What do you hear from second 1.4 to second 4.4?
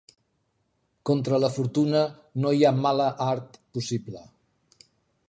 la fortuna no hi ha mala art possible.